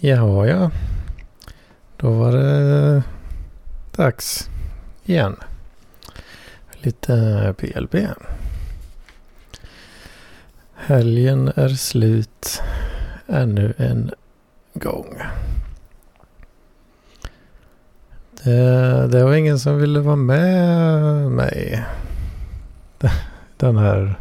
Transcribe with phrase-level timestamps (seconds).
[0.00, 0.70] Jaha, ja.
[1.96, 3.02] Då var det
[3.96, 4.50] dags
[5.04, 5.36] igen.
[6.72, 7.94] Lite PLB.
[10.74, 12.62] Helgen är slut
[13.26, 14.10] ännu en
[14.74, 15.22] gång.
[18.44, 21.84] Det, det var ingen som ville vara med mig
[23.56, 24.18] den här,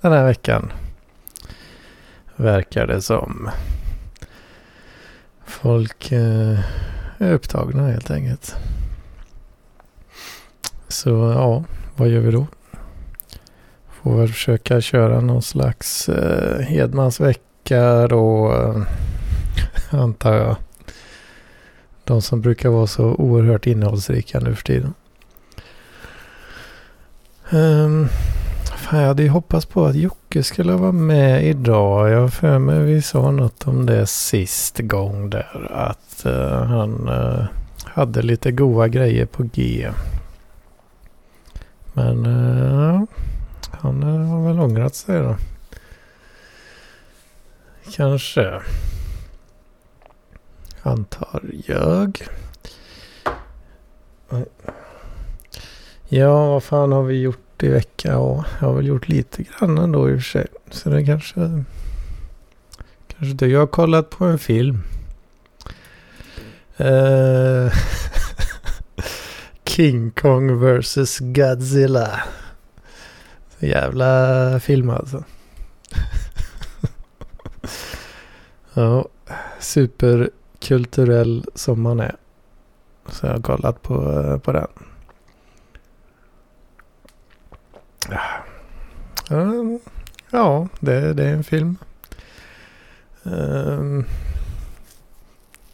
[0.00, 0.72] den här veckan.
[2.36, 3.50] Verkar det som.
[5.46, 6.58] Folk eh,
[7.18, 8.56] är upptagna helt enkelt.
[10.88, 11.64] Så ja,
[11.96, 12.46] vad gör vi då?
[13.88, 18.52] Får väl försöka köra någon slags eh, Hedmansvecka då.
[18.52, 18.82] Eh,
[20.00, 20.56] antar jag.
[22.04, 24.94] De som brukar vara så oerhört innehållsrika nu för tiden.
[27.50, 28.08] Um,
[28.88, 32.10] fan, jag hade ju hoppats på att Jocke skulle vara med idag.
[32.10, 35.70] Jag har för mig vi sa något om det sist gång där.
[35.72, 37.44] Att uh, han uh,
[37.84, 39.90] hade lite goa grejer på G.
[41.92, 43.02] Men uh,
[43.70, 45.36] han har väl ångrat sig då.
[47.92, 48.60] Kanske.
[50.82, 52.26] Antar jag.
[56.08, 59.78] Ja, vad fan har vi gjort i vecka Ja, jag har väl gjort lite grann
[59.78, 60.46] ändå i och för sig.
[60.70, 61.64] Så det kanske...
[63.06, 63.46] Kanske det.
[63.46, 64.82] Jag har kollat på en film.
[66.80, 67.72] Uh,
[69.64, 72.20] King Kong vs Godzilla.
[73.58, 75.24] Så jävla film alltså.
[78.74, 79.08] ja,
[79.58, 82.16] superkulturell som man är.
[83.08, 83.94] Så jag har kollat på,
[84.44, 84.68] på den.
[89.30, 89.78] Ehm,
[90.30, 91.76] ja, det, det är en film.
[93.24, 94.04] Ehm,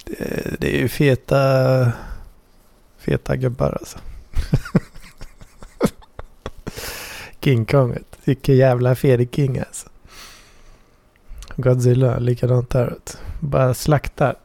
[0.04, 1.92] det, det, är ju feta,
[2.98, 3.98] feta gubbar alltså.
[7.40, 8.94] King Kong, vilken jävla
[9.32, 9.88] King alltså.
[11.56, 12.94] Godzilla, likadant där.
[13.40, 14.36] Bara slaktar.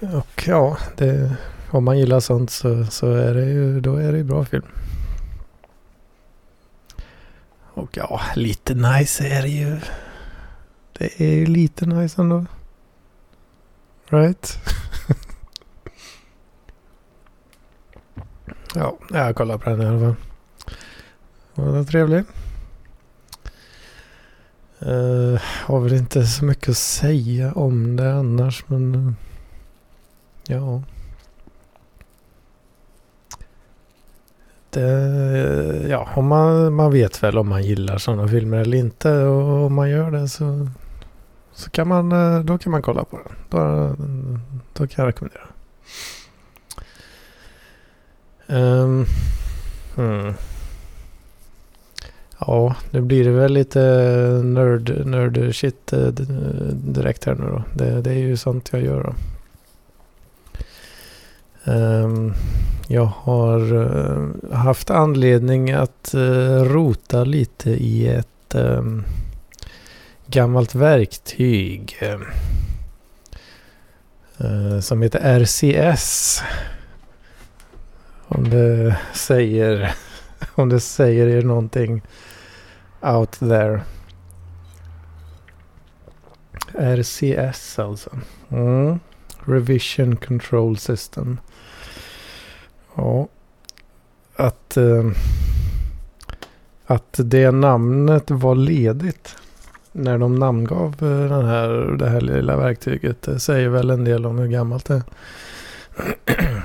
[0.00, 1.36] Och ja, det,
[1.70, 4.64] om man gillar sånt så, så är det ju, då är det ju bra film.
[7.78, 9.80] Och ja, lite nice är det ju.
[10.92, 12.46] Det är ju lite nice ändå.
[14.06, 14.58] Right?
[18.74, 20.14] ja, jag kollar på den i alla fall.
[21.54, 22.24] Var var trevlig.
[24.82, 29.12] Uh, eh, har väl inte så mycket att säga om det annars men uh,
[30.46, 30.82] ja.
[34.76, 39.12] Eh, ja, om man, man vet väl om man gillar sådana filmer eller inte.
[39.12, 40.68] Och om man gör det så,
[41.52, 43.32] så kan man, eh, då kan man kolla på den.
[43.50, 43.94] Då,
[44.72, 45.48] då kan jag rekommendera.
[48.46, 49.06] Um,
[49.94, 50.34] hmm.
[52.40, 53.80] Ja, nu blir det väl lite
[54.44, 56.06] nerd, nerd shit eh,
[56.74, 57.62] direkt här nu då.
[57.74, 59.14] Det, det är ju sånt jag gör då.
[61.72, 62.34] Um,
[62.90, 69.04] jag har uh, haft anledning att uh, rota lite i ett um,
[70.26, 71.98] gammalt verktyg
[74.40, 76.42] uh, som heter RCS.
[78.28, 79.94] Om det säger,
[80.54, 82.02] om det säger er någonting
[83.00, 83.80] out there.
[86.78, 88.10] RCS alltså.
[88.48, 89.00] Mm.
[89.44, 91.38] Revision Control System.
[92.98, 93.28] Ja.
[94.36, 95.10] Att, eh,
[96.86, 99.36] att det namnet var ledigt
[99.92, 103.22] när de namngav eh, den här, det här lilla verktyget.
[103.22, 105.02] Det säger väl en del om hur gammalt det är.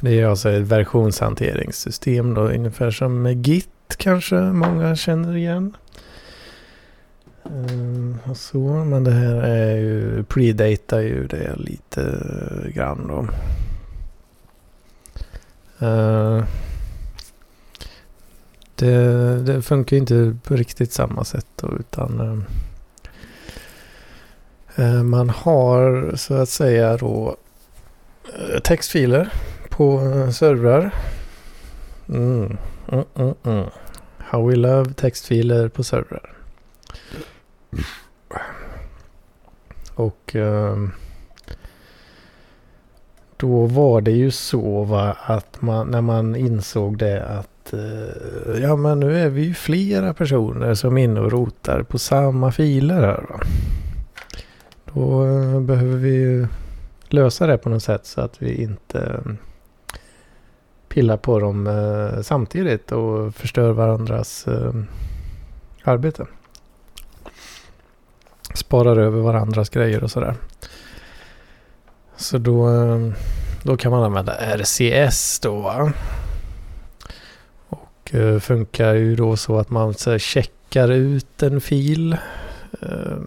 [0.00, 5.76] Det är alltså ett versionshanteringssystem då, ungefär som Git kanske många känner igen.
[7.44, 12.02] Eh, och så, men det här är ju, predatar ju det lite
[12.74, 13.28] grann då.
[15.82, 16.44] Uh,
[18.74, 22.44] det, det, funkar inte på riktigt samma sätt då, utan
[24.78, 27.36] uh, man har så att säga då
[28.64, 29.32] textfiler
[29.68, 30.00] på
[30.32, 30.94] servrar.
[32.08, 32.56] Mm,
[32.88, 33.66] mm, mm, mm.
[34.18, 36.32] How we love textfiler på servrar.
[39.94, 40.88] Och uh,
[43.42, 48.76] då var det ju så va, att man, när man insåg det att eh, ja
[48.76, 53.00] men nu är vi ju flera personer som är inne och rotar på samma filer
[53.00, 53.26] här.
[53.28, 53.40] Va?
[54.92, 56.46] Då eh, behöver vi ju
[57.08, 59.32] lösa det på något sätt så att vi inte eh,
[60.88, 64.72] pillar på dem eh, samtidigt och förstör varandras eh,
[65.84, 66.26] arbete.
[68.54, 70.34] Sparar över varandras grejer och sådär.
[72.16, 73.12] Så då, eh,
[73.62, 75.60] då kan man använda RCS då.
[75.60, 75.92] Va?
[77.68, 82.16] Och eh, funkar ju då så att man så här, checkar ut en fil.
[82.82, 83.18] Eh,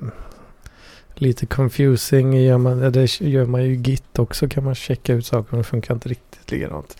[1.13, 5.13] lite confusing gör man, eh, det gör man ju i Git också kan man checka
[5.13, 6.97] ut saker men det funkar inte riktigt likadant.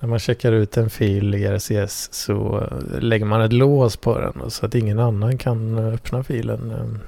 [0.00, 4.20] När man checkar ut en fil i RCS så eh, lägger man ett lås på
[4.20, 6.98] den så att ingen annan kan eh, öppna filen ehm,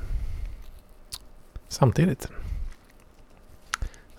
[1.69, 2.29] samtidigt.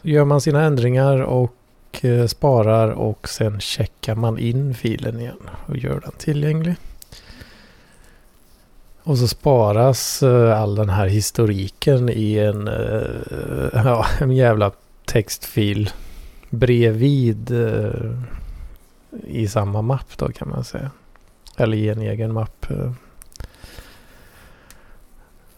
[0.02, 1.56] Så gör man sina ändringar och
[2.02, 6.76] eh, sparar och sen checkar man in filen igen och gör den tillgänglig.
[9.04, 14.72] Och så sparas eh, all den här historiken i en, eh, ja, en jävla
[15.06, 15.90] textfil
[16.50, 17.52] bredvid
[19.28, 20.92] i samma mapp då kan man säga.
[21.58, 22.66] Eller i en egen mapp.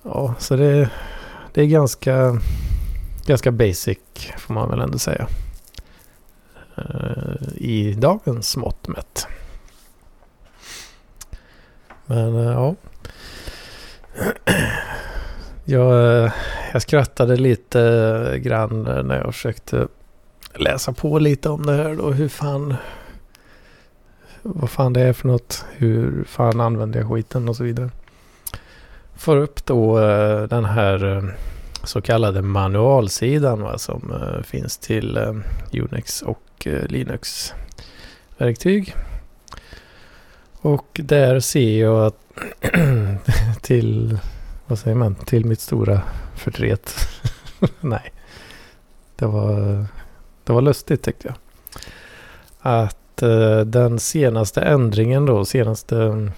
[0.03, 0.89] Ja, så det,
[1.53, 2.39] det är ganska,
[3.25, 3.97] ganska basic
[4.37, 5.27] får man väl ändå säga.
[6.77, 9.27] Eh, I dagens mått mätt.
[12.05, 12.75] Men eh, ja.
[15.65, 16.31] Jag, eh,
[16.73, 19.87] jag skrattade lite grann när jag försökte
[20.55, 22.11] läsa på lite om det här då.
[22.11, 22.75] Hur fan
[24.41, 27.89] vad fan det är för något, hur fan använder jag skiten och så vidare.
[29.15, 29.99] Får upp då
[30.47, 31.33] den här
[31.83, 35.33] så kallade manualsidan va, som uh, finns till eh,
[35.71, 37.53] Unix och eh, Linux
[38.37, 38.95] verktyg.
[40.53, 42.19] Och där ser jag att
[43.61, 44.17] till,
[44.65, 46.01] vad säger man, till mitt stora
[46.35, 46.95] förtret.
[47.79, 48.13] Nej,
[49.15, 49.85] det var,
[50.43, 51.35] det var lustigt tyckte jag.
[52.59, 56.29] Att Eh, den senaste ändringen då, senaste,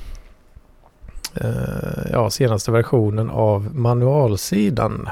[1.33, 5.09] eh, ja, senaste versionen av manualsidan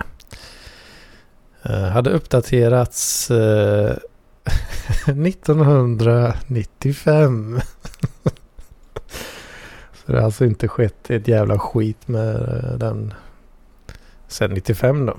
[1.66, 3.96] Eh, hade uppdaterats eh,
[5.08, 7.60] 1995.
[9.94, 13.14] Så det har alltså inte skett ett jävla skit med eh, den
[14.28, 15.18] sen 95 då.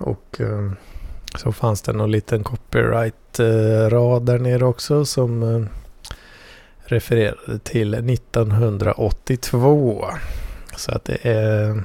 [0.00, 0.40] Och
[1.36, 5.68] så fanns det någon liten copyright-rad där nere också som
[6.78, 10.06] refererade till 1982.
[10.76, 11.82] Så att det är,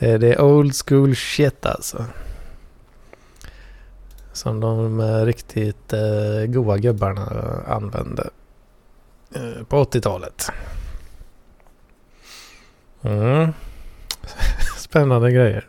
[0.00, 2.04] det är, det är old school shit alltså.
[4.32, 8.30] Som de eh, riktigt eh, goa gubbarna eh, använde
[9.34, 10.52] eh, på 80-talet.
[13.02, 13.52] Mm.
[14.76, 15.66] Spännande grejer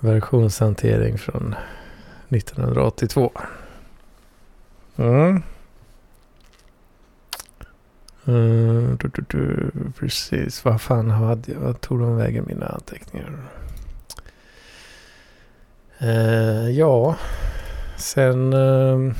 [0.00, 1.54] versionshantering från
[2.28, 3.32] 1982.
[4.96, 5.42] Mm.
[8.28, 11.60] Uh, du, du, du, precis, vad fan hade jag?
[11.60, 13.32] Vad tog de vägen mina anteckningar?
[16.02, 17.16] Uh, ja,
[17.96, 19.12] sen uh,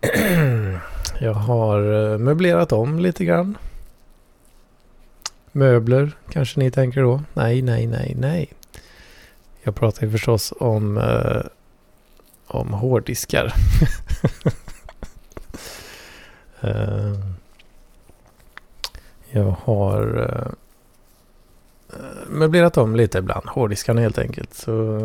[1.20, 3.58] jag har eh, möblerat om lite grann.
[5.52, 7.22] Möbler kanske ni tänker då?
[7.34, 8.52] Nej, nej, nej, nej.
[9.62, 11.00] Jag pratar ju förstås om,
[12.46, 13.54] om hårddiskar.
[19.40, 20.52] jag har eh,
[22.28, 23.46] möblerat om lite ibland.
[23.46, 24.54] Hårddiskarna helt enkelt.
[24.54, 24.98] Så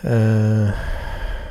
[0.00, 0.68] eh,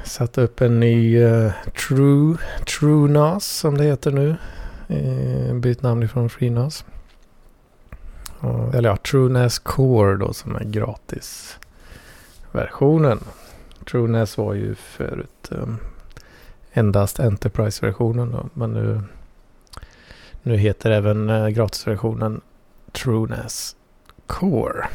[0.03, 1.51] satt upp en ny uh,
[1.87, 2.37] True,
[2.79, 4.35] True NAS som det heter nu.
[4.87, 6.85] Eh, bytt namn ifrån FreeNAS.
[8.73, 13.19] Eller ja, TrueNAS Core då som är gratisversionen.
[13.91, 15.77] TrueNAS var ju förut um,
[16.71, 18.49] endast Enterprise-versionen då.
[18.53, 19.01] Men nu,
[20.47, 22.41] nu heter även eh, gratisversionen
[22.91, 23.75] TrueNAS
[24.27, 24.87] Core.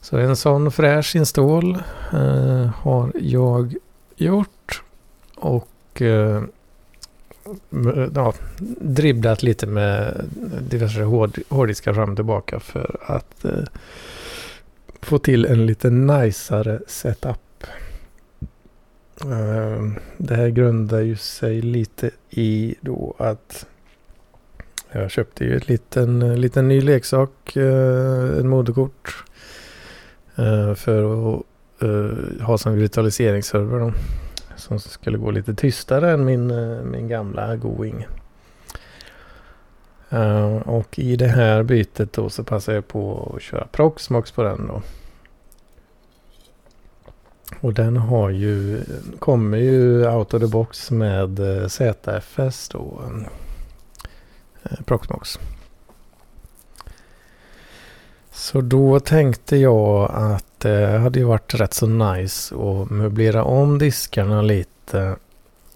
[0.00, 1.78] Så en sån fräsch install
[2.12, 3.74] eh, har jag
[4.16, 4.82] gjort.
[5.36, 6.42] Och eh,
[8.14, 8.34] ja,
[8.80, 10.24] dribblat lite med
[10.60, 13.64] diverse hård, hårddiskar fram och tillbaka för att eh,
[15.00, 17.40] få till en lite najsare setup.
[19.20, 19.82] Eh,
[20.16, 23.66] det här grundar ju sig lite i då att
[24.92, 29.24] jag köpte ju ett liten, liten ny leksak, eh, ett moderkort.
[30.36, 31.42] Eh, för att
[32.40, 33.92] ha som virtualiseringsserver då.
[34.56, 36.46] Som skulle gå lite tystare än min,
[36.90, 38.06] min gamla Going.
[40.64, 44.66] Och i det här bytet då så passar jag på att köra Proxmox på den
[44.66, 44.82] då.
[47.60, 48.82] Och den har ju,
[49.18, 53.02] kommer ju out of the box med eh, ZFS då.
[54.62, 55.38] Eh, Proxmox.
[58.32, 63.78] Så då tänkte jag att det hade ju varit rätt så nice att möblera om
[63.78, 65.16] diskarna lite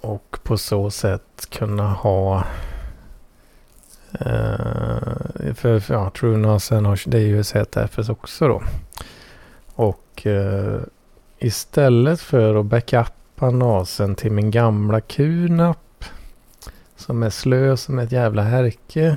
[0.01, 2.45] och på så sätt kunna ha
[4.13, 8.63] eh, för, för ja, TrueNASen har det är ju ZFS också då.
[9.75, 10.81] Och eh,
[11.39, 16.05] istället för att backuppa NASen till min gamla QNAP
[16.97, 19.17] som är slö som ett jävla härke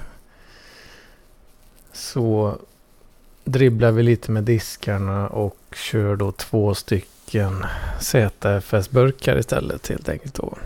[1.94, 2.58] så
[3.44, 7.66] dribblar vi lite med diskarna och kör då två stycken
[8.00, 10.58] ZFS-burkar istället helt enkelt då.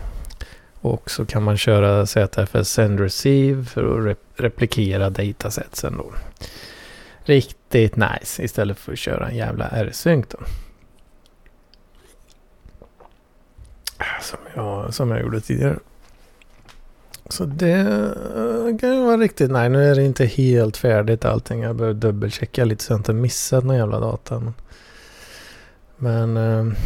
[0.80, 6.12] Och så kan man köra ZFS Send Receive för att rep replikera datasetsen då.
[7.24, 10.38] Riktigt nice istället för att köra en jävla R-sync då.
[14.20, 15.78] Som jag, som jag gjorde tidigare.
[17.28, 19.68] Så det eh, kan ju vara riktigt nej.
[19.68, 21.62] Nu är det inte helt färdigt allting.
[21.62, 24.52] Jag behöver dubbelchecka lite så jag inte missat någon jävla data.
[25.96, 26.76] Men eh,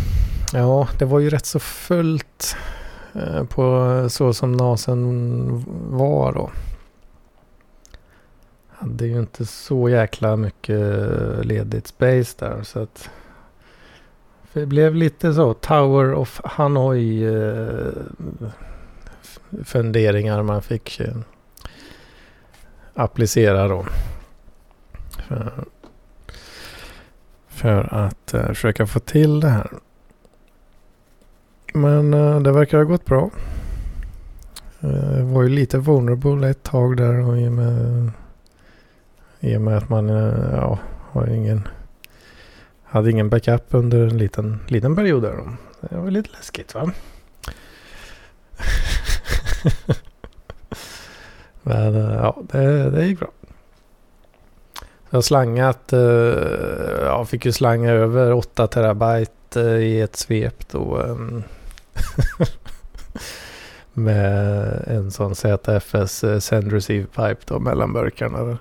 [0.52, 2.56] ja, det var ju rätt så fullt
[3.14, 6.50] eh, på så som NASen var då.
[8.68, 10.80] Hade ju inte så jäkla mycket
[11.46, 13.10] ledigt space där så att
[14.52, 17.92] det blev lite så Tower of Hanoi eh,
[19.64, 21.16] funderingar man fick eh,
[22.94, 23.84] applicera då.
[25.28, 25.64] För,
[27.48, 29.70] för att eh, försöka få till det här.
[31.74, 33.30] Men eh, det verkar ha gått bra.
[34.84, 38.10] Uh, var ju lite vulnerable ett tag där och i och med,
[39.40, 40.08] i och med att man
[40.52, 40.78] ja,
[41.10, 41.68] har ingen
[42.90, 45.36] hade ingen backup under en liten, liten period där.
[45.36, 45.52] Då.
[45.80, 46.92] Det var lite läskigt va?
[51.62, 53.30] Men eh, ja, det, det gick bra.
[55.10, 60.16] Jag har slangat, eh, ja, jag fick ju slanga över 8 terabyte eh, i ett
[60.16, 61.06] svep då.
[63.92, 68.58] Med en sån ZFS Send Receive Pipe då mellan burkarna.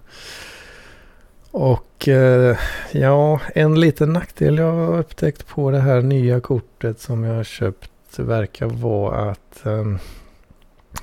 [1.51, 2.57] Och eh,
[2.91, 7.43] ja, en liten nackdel jag har upptäckt på det här nya kortet som jag har
[7.43, 9.99] köpt verkar vara att ehm,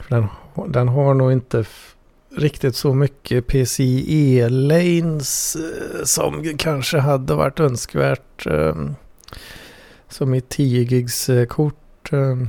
[0.08, 0.26] den,
[0.68, 1.64] den har nog inte
[2.36, 8.46] riktigt så mycket PCIe-lanes eh, som kanske hade varit önskvärt.
[8.46, 8.94] Ehm,
[10.08, 12.12] som i 10 gigs eh, kort.
[12.12, 12.48] Ehm.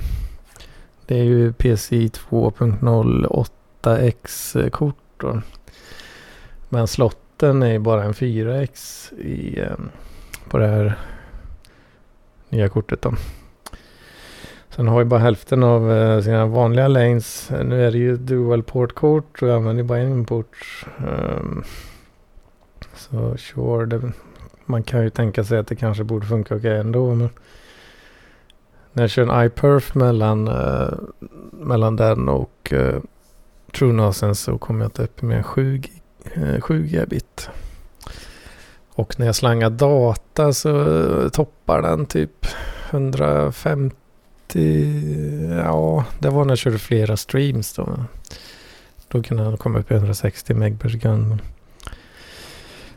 [1.06, 3.48] Det är ju PCI 2.0
[3.84, 5.24] 8X kort.
[6.70, 6.88] Men
[7.38, 9.90] ratten är bara en 4X i, ehm,
[10.50, 10.96] på det här
[12.50, 13.02] nya kortet.
[13.02, 13.14] Då.
[14.70, 17.52] Sen har ju bara hälften av eh, sina vanliga lanes.
[17.52, 20.86] Eh, nu är det ju dual port-kort och jag använder bara en port.
[20.98, 21.64] Ehm,
[22.96, 24.12] så sure, det,
[24.66, 27.16] man kan ju tänka sig att det kanske borde funka okej okay ändå.
[27.16, 27.30] Men
[28.94, 30.94] när jag kör en iPerf mellan, uh,
[31.52, 33.00] mellan den och uh,
[33.74, 36.02] TrueNASen så kommer jag inte upp med 7, gig.
[36.34, 37.50] Eh, 7 gigabit.
[38.90, 40.70] Och när jag slangar data så
[41.24, 42.48] eh, toppar den typ
[42.90, 43.96] 150
[45.50, 48.06] ja, det var när jag körde flera streams då.
[49.08, 51.38] Då kunde han komma upp i 160 meg per sekund.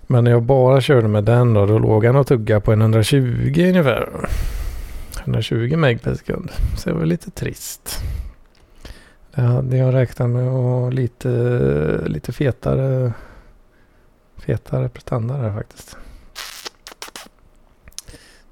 [0.07, 2.81] Men när jag bara körde med den då, då låg han och tuggade på en
[2.81, 4.29] 120 ungefär.
[5.23, 6.51] 120 meg per sekund.
[6.77, 8.03] Så det var lite trist.
[9.35, 11.29] Det hade jag räknat med och lite,
[12.07, 13.13] lite fetare,
[14.37, 15.97] fetare prestanda där faktiskt.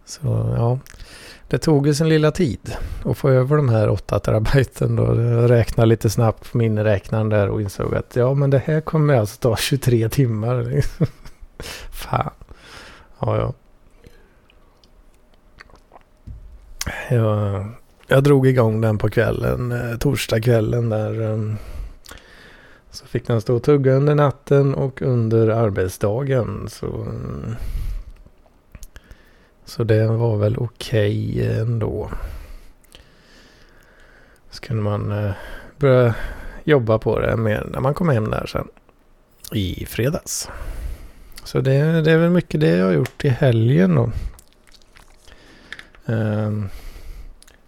[0.04, 0.78] Så ja,
[1.48, 5.20] det tog ju sin lilla tid att få över de här 8 terabyten då.
[5.22, 9.14] Jag räknade lite snabbt på miniräknaren där och insåg att ja men det här kommer
[9.14, 10.82] alltså ta 23 timmar.
[11.90, 12.30] Fan.
[13.20, 13.54] Ja, ja.
[17.10, 17.66] Jag,
[18.08, 21.20] jag drog igång den på kvällen, eh, torsdagskvällen där.
[21.20, 21.56] Ehm,
[22.90, 26.66] så fick den stå och tugga under natten och under arbetsdagen.
[26.68, 27.54] Så eh,
[29.64, 32.10] så det var väl okej okay ändå.
[34.50, 35.32] Så kunde man
[35.76, 36.14] börja
[36.64, 38.68] jobba på det mer när man kom hem där sen.
[39.52, 40.48] I fredags.
[41.44, 44.10] Så det, det är väl mycket det jag har gjort i helgen då.
[46.12, 46.68] Um,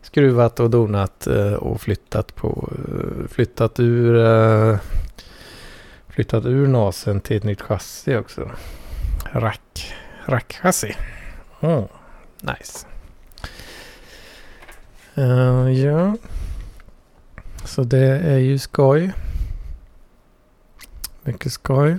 [0.03, 4.79] skruvat och donat eh, och flyttat på, eh, flyttat ur, eh,
[6.09, 8.51] flyttat ur nasen till ett nytt chassi också.
[9.33, 9.95] Rack,
[10.27, 10.97] rackchassi.
[11.61, 11.85] Mm,
[12.41, 12.87] nice.
[15.19, 16.17] Uh, ja.
[17.65, 19.13] Så det är ju skoj.
[21.23, 21.99] Mycket skoj.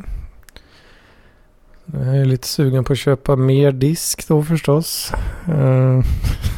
[1.86, 5.12] Jag är lite sugen på att köpa mer disk då förstås.
[5.50, 6.01] Uh,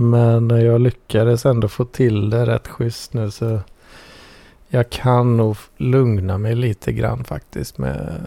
[0.00, 3.60] men jag lyckades ändå få till det rätt schysst nu så
[4.68, 8.20] jag kan nog lugna mig lite grann faktiskt med,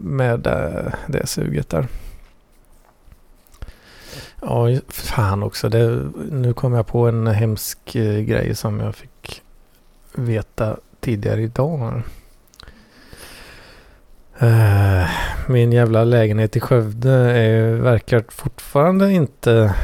[0.00, 1.86] med det, det suget där.
[4.40, 5.68] Ja, fan också.
[5.68, 9.42] Det, nu kom jag på en hemsk eh, grej som jag fick
[10.14, 12.02] veta tidigare idag.
[14.38, 15.08] Eh,
[15.48, 19.74] min jävla lägenhet i Skövde är, verkar fortfarande inte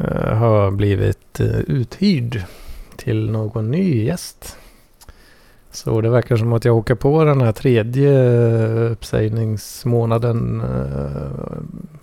[0.00, 2.42] Eh, har blivit eh, uthyrd
[2.96, 4.56] till någon ny gäst.
[5.70, 10.62] Så det verkar som att jag åker på den här tredje eh, uppsägningsmånaden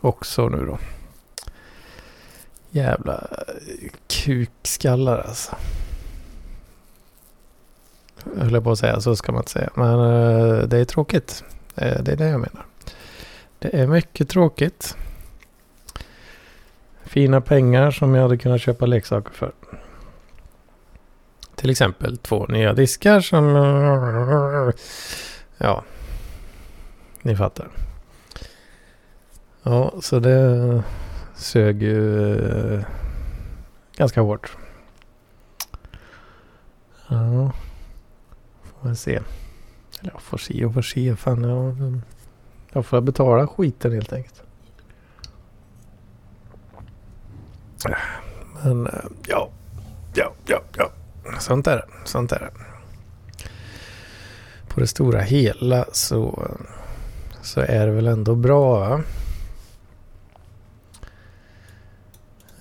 [0.01, 0.77] också nu då.
[2.69, 3.27] Jävla
[4.07, 5.55] kukskallar alltså.
[8.38, 9.69] Jag höll på att säga, så ska man inte säga.
[9.75, 10.00] Men
[10.69, 11.43] det är tråkigt.
[11.75, 12.65] Det är det jag menar.
[13.59, 14.95] Det är mycket tråkigt.
[17.13, 19.51] Fina pengar som jag hade kunnat köpa leksaker för.
[21.55, 23.46] Till exempel två nya diskar som...
[25.58, 25.84] Ja.
[27.22, 27.67] Ni fattar.
[29.63, 30.84] Ja, så det
[31.36, 32.36] sög ju
[32.75, 32.86] eh,
[33.96, 34.58] ganska hårt.
[37.08, 37.51] Ja,
[38.63, 39.15] får väl se.
[39.99, 41.15] Eller jag får se och får se.
[41.15, 41.99] Fan, jag,
[42.71, 44.42] jag får betala skiten helt enkelt.
[48.63, 48.93] Men eh,
[49.28, 49.50] ja,
[50.13, 50.91] ja, ja, ja.
[51.39, 51.86] Sånt är det.
[52.06, 52.52] Sånt är det.
[54.67, 56.48] På det stora hela så,
[57.41, 58.80] så är det väl ändå bra.
[58.80, 59.02] Va?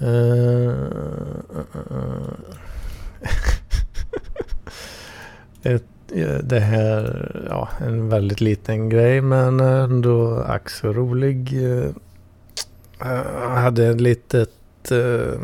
[0.03, 0.73] Uh,
[5.63, 11.53] Ett, eh, det här, ja, en väldigt liten grej men ändå ack så rolig.
[12.99, 14.51] Jag hade ett litet,
[14.91, 15.39] Eh,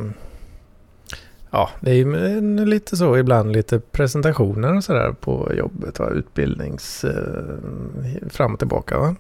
[1.50, 6.10] ja, det är ju lite så ibland, lite presentationer och sådär på jobbet, va?
[6.10, 8.98] utbildnings, eh, fram och tillbaka.
[8.98, 9.16] Va?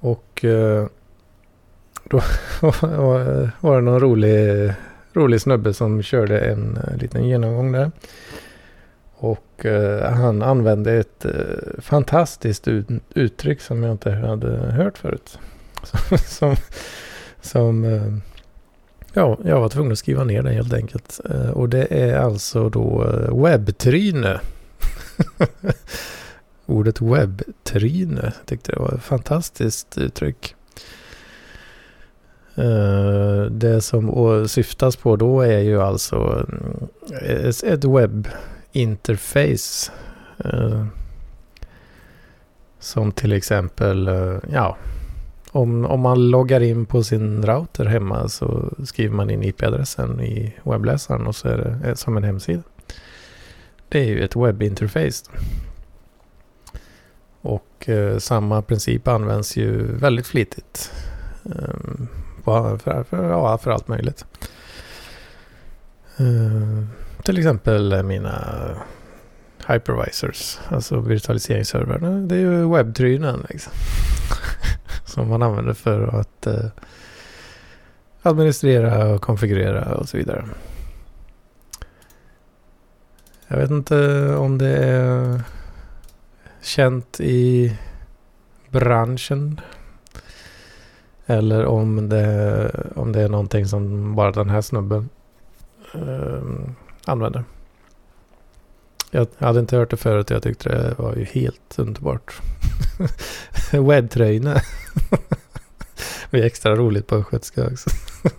[0.00, 0.86] Och eh,
[2.04, 2.22] då
[3.60, 4.72] var det någon rolig,
[5.12, 7.90] rolig snubbe som körde en liten genomgång där.
[9.22, 11.32] Och eh, han använde ett eh,
[11.78, 15.38] fantastiskt ut, uttryck som jag inte hade hört förut.
[16.26, 16.56] som,
[17.40, 18.12] som eh,
[19.12, 21.20] ja, jag var tvungen att skriva ner den helt enkelt.
[21.30, 24.40] Eh, och det är alltså då eh, webbtryne.
[26.66, 30.54] Ordet webbtryne tyckte jag var ett fantastiskt uttryck.
[32.54, 36.46] Eh, det som syftas på då är ju alltså
[37.64, 39.92] ett webbinterface.
[42.78, 44.10] Som till exempel,
[44.52, 44.76] ja,
[45.52, 50.54] om, om man loggar in på sin router hemma så skriver man in IP-adressen i
[50.62, 52.62] webbläsaren och så är det eh, som en hemsida.
[53.88, 55.30] Det är ju ett webbinterface.
[57.40, 60.92] Och eh, samma princip används ju väldigt flitigt.
[61.42, 62.08] Um,
[62.44, 64.24] på, för, för, ja, för allt möjligt.
[66.20, 66.84] Uh,
[67.22, 68.56] till exempel mina
[69.68, 72.26] hypervisors, alltså virtualiseringsserver.
[72.26, 73.72] Det är ju webbtrynen liksom.
[75.10, 76.66] Som man använder för att eh,
[78.22, 80.44] administrera och konfigurera och så vidare.
[83.48, 85.42] Jag vet inte om det är
[86.60, 87.76] känt i
[88.68, 89.60] branschen
[91.26, 95.08] eller om det, om det är någonting som bara den här snubben
[95.94, 96.42] eh,
[97.04, 97.44] använder.
[99.10, 102.40] Jag hade inte hört det förut och jag tyckte det var ju helt underbart.
[103.72, 104.60] Webbtröjorna.
[106.30, 107.90] det är extra roligt på östgötska också.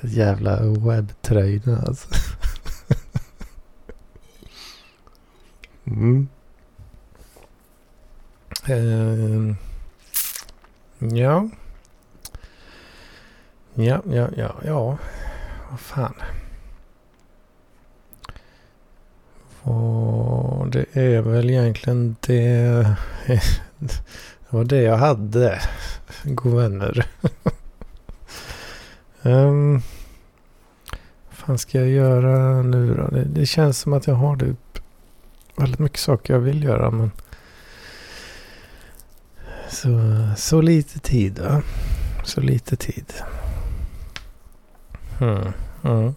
[0.00, 2.08] Jävla webbtröjorna alltså.
[5.86, 6.28] Mm.
[8.68, 9.54] Uh,
[10.98, 11.48] ja.
[13.78, 14.98] Ja, ja, ja, ja.
[15.70, 16.14] Vad fan.
[19.62, 22.96] Och det är väl egentligen det.
[24.50, 25.60] Det var det jag hade.
[26.24, 27.06] God vänner.
[29.22, 29.72] um,
[31.28, 33.08] vad fan ska jag göra nu då?
[33.08, 34.78] Det, det känns som att jag har typ
[35.56, 37.10] väldigt mycket saker jag vill göra men
[39.68, 39.88] så,
[40.36, 41.62] så lite tid va?
[42.24, 43.12] Så lite tid.
[45.18, 45.52] Hmm.
[45.82, 46.14] Mm.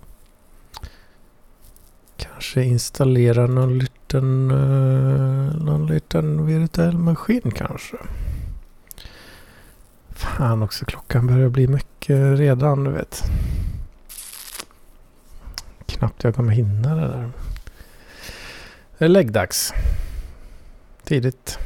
[2.17, 7.97] Kanske installera någon liten, uh, någon liten virtuell maskin kanske.
[10.09, 13.23] Fan också, klockan börjar bli mycket redan du vet.
[15.85, 17.31] Knappt jag kommer hinna det där.
[18.97, 19.73] Det är läggdags.
[21.03, 21.59] Tidigt.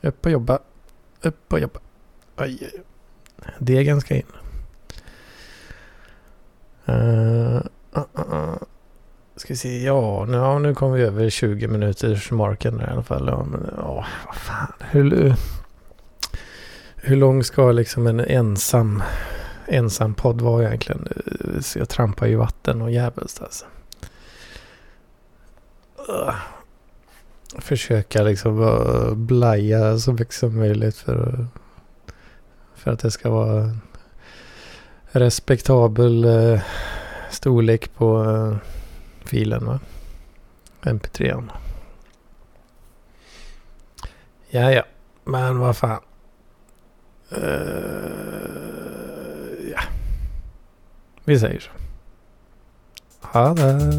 [0.00, 0.58] Upp och jobba.
[1.22, 1.80] Upp och jobba.
[2.36, 2.82] Aj, aj.
[3.58, 4.39] Degen ska in.
[6.90, 7.62] Uh,
[7.96, 8.54] uh, uh.
[9.36, 13.02] Ska vi se, ja nu, ja, nu kom vi över 20 minuters marken i alla
[13.02, 13.28] fall.
[13.28, 14.72] Ja, men, ja, vad fan.
[14.80, 15.34] Hur,
[16.96, 19.02] hur lång ska liksom en ensam,
[19.66, 21.08] ensam podd vara egentligen?
[21.60, 23.64] Så jag trampar ju vatten och jävligt alltså.
[27.58, 31.46] Försöka liksom blaja så mycket som möjligt för,
[32.74, 33.76] för att det ska vara
[35.12, 36.60] respektabel eh,
[37.30, 38.56] storlek på eh,
[39.24, 39.80] filen va?
[40.82, 41.42] MP3.
[44.50, 44.84] Ja, ja.
[45.24, 46.02] Men vad fan.
[47.32, 47.38] Uh,
[49.70, 49.80] ja.
[51.24, 51.70] Vi säger så.
[53.20, 53.92] Ha det.